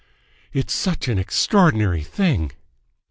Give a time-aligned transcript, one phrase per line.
[0.51, 2.53] "It's such an extraordinary thing."